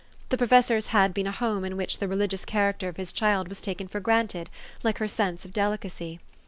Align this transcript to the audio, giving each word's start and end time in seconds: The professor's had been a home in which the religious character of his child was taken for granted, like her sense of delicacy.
The 0.29 0.37
professor's 0.39 0.87
had 0.87 1.13
been 1.13 1.27
a 1.27 1.31
home 1.31 1.63
in 1.63 1.77
which 1.77 1.99
the 1.99 2.07
religious 2.07 2.43
character 2.43 2.89
of 2.89 2.97
his 2.97 3.11
child 3.11 3.47
was 3.47 3.61
taken 3.61 3.87
for 3.87 3.99
granted, 3.99 4.49
like 4.81 4.97
her 4.97 5.07
sense 5.07 5.45
of 5.45 5.53
delicacy. 5.53 6.19